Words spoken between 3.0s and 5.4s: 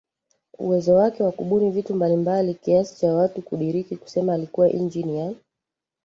watu kudiriki kusema alikuwa injini ya